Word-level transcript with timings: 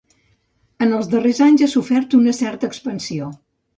En 0.85 0.95
els 0.99 1.11
darrers 1.11 1.41
anys 1.49 1.65
ha 1.65 1.69
sofert 1.75 2.17
una 2.23 2.35
certa 2.39 2.71
expansió. 2.73 3.29